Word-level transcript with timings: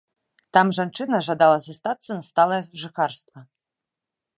Там 0.57 0.71
жанчына 0.77 1.19
жадала 1.29 1.57
застацца 1.67 2.11
на 2.21 2.29
сталае 2.31 2.61
жыхарства. 2.87 3.39